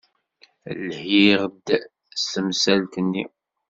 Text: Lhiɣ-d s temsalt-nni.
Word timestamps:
Lhiɣ-d 0.85 1.67
s 2.21 2.23
temsalt-nni. 2.33 3.25